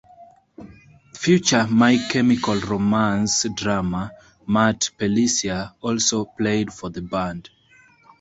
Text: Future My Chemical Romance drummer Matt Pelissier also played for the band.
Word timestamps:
Future 1.13 1.67
My 1.67 1.95
Chemical 2.09 2.55
Romance 2.61 3.45
drummer 3.55 4.09
Matt 4.47 4.89
Pelissier 4.97 5.75
also 5.79 6.25
played 6.25 6.73
for 6.73 6.89
the 6.89 7.03
band. 7.03 7.51